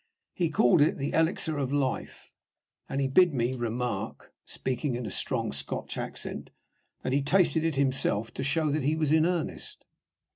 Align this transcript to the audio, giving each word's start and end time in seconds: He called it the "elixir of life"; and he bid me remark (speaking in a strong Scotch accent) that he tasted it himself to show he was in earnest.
He 0.33 0.49
called 0.49 0.81
it 0.81 0.97
the 0.97 1.11
"elixir 1.11 1.59
of 1.59 1.71
life"; 1.71 2.31
and 2.89 2.99
he 2.99 3.07
bid 3.07 3.35
me 3.35 3.53
remark 3.53 4.33
(speaking 4.45 4.95
in 4.95 5.05
a 5.05 5.11
strong 5.11 5.51
Scotch 5.53 5.95
accent) 5.95 6.49
that 7.03 7.13
he 7.13 7.21
tasted 7.21 7.63
it 7.63 7.75
himself 7.75 8.33
to 8.33 8.43
show 8.43 8.71
he 8.71 8.95
was 8.95 9.11
in 9.11 9.27
earnest. 9.27 9.85